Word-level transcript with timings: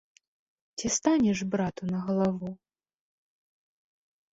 Ці 0.77 0.87
станеш 0.97 1.37
брату 1.53 1.81
на 1.93 1.99
галаву? 2.09 2.49